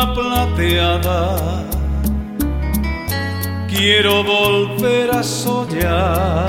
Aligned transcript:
Luna 0.00 0.14
plateada. 0.14 1.64
Quiero 3.68 4.24
volver 4.24 5.10
a 5.10 5.22
soñar 5.22 6.48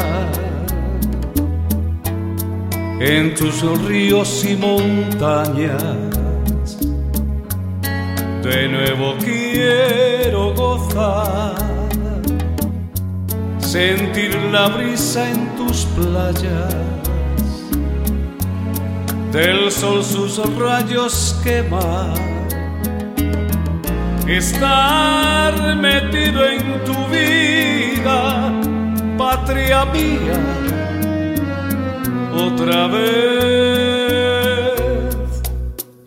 en 3.00 3.34
tus 3.36 3.62
ríos 3.86 4.46
y 4.46 4.56
montañas. 4.56 5.86
De 8.44 8.68
nuevo 8.68 9.16
quiero 9.20 10.54
gozar, 10.56 11.56
sentir 13.60 14.36
la 14.52 14.68
brisa 14.70 15.30
en 15.30 15.56
tus 15.56 15.86
playas, 15.96 16.76
del 19.32 19.72
sol 19.72 20.04
sus 20.04 20.38
rayos 20.58 21.40
quemar 21.44 22.32
estar 24.38 25.76
metido 25.76 26.46
en 26.48 26.84
tu 26.86 26.94
vida, 27.08 28.52
patria 29.18 29.86
mía, 29.86 30.40
otra 32.34 32.88
vez. 32.88 33.12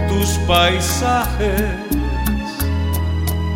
tus 0.09 0.29
paisajes 0.47 1.63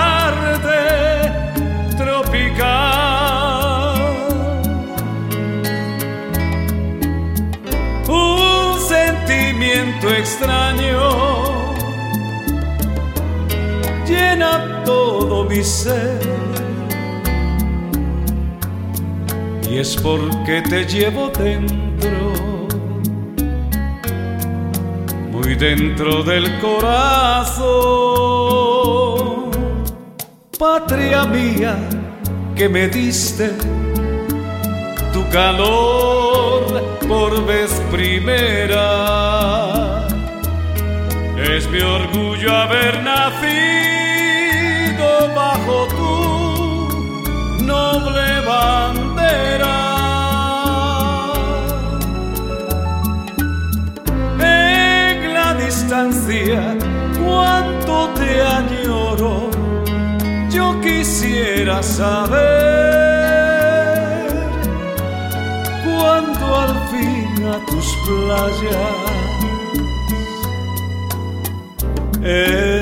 extraño 10.31 11.01
llena 14.07 14.83
todo 14.85 15.45
mi 15.45 15.63
ser. 15.65 16.21
Y 19.69 19.79
es 19.79 19.97
porque 19.97 20.63
te 20.63 20.85
llevo 20.85 21.31
dentro, 21.31 22.33
muy 25.33 25.55
dentro 25.55 26.23
del 26.23 26.61
corazón, 26.61 27.71
patria 30.59 31.25
mía 31.25 31.77
que 32.57 32.69
me 32.69 32.89
diste 32.89 33.51
tu 35.13 35.29
calor 35.31 36.83
por 37.09 37.45
vez 37.47 37.71
primera. 37.91 39.70
Es 41.61 41.69
mi 41.69 41.81
orgullo 41.83 42.57
haber 42.57 43.03
nacido 43.03 43.49
bajo 45.35 45.87
tu 45.99 47.65
noble 47.65 48.41
bandera. 48.49 49.77
En 54.41 55.35
la 55.35 55.53
distancia, 55.63 56.79
cuánto 57.23 58.09
te 58.15 58.41
añoro 58.41 59.51
yo 60.49 60.81
quisiera 60.81 61.83
saber 61.83 62.41
cuando 65.85 66.57
al 66.65 66.75
fin 66.89 67.45
a 67.55 67.57
tus 67.67 67.87
playas 68.07 69.10
he 72.23 72.80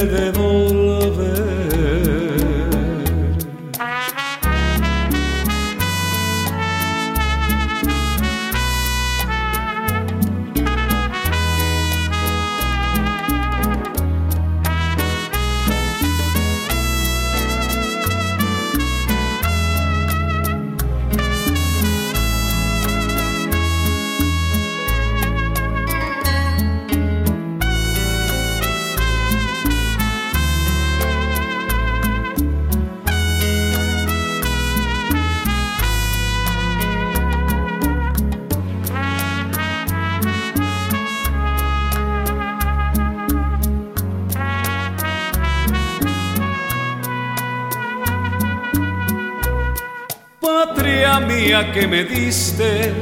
patria 50.88 51.20
mía 51.20 51.70
que 51.72 51.86
me 51.86 52.02
diste 52.04 52.92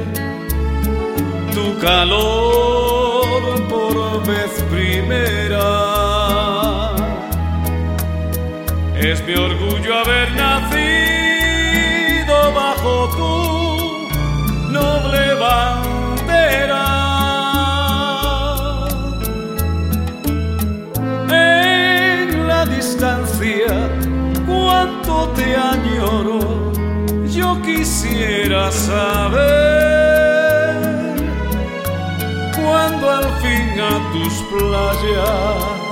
tu 1.55 1.79
calor 1.79 3.69
por 3.69 4.27
vez 4.27 4.51
primera. 4.71 5.69
Es 8.97 9.25
mi 9.25 9.35
orgullo 9.35 9.99
haber 9.99 10.33
nacido 10.33 10.75
bajo 12.55 13.09
tu 13.19 13.35
noble 14.73 15.35
bandera. 15.35 16.87
En 21.31 22.49
la 22.49 22.67
distancia, 22.67 23.75
cuánto 24.47 25.29
te 25.37 25.47
yo 25.55 25.96
quisiera 27.87 28.73
saber 28.73 29.47
cuando 32.57 33.11
al 33.11 33.25
fin 33.43 33.81
a 33.81 33.93
tus 34.13 34.35
playas. 34.51 35.87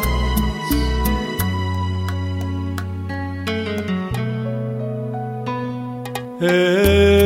Eh, 6.40 7.23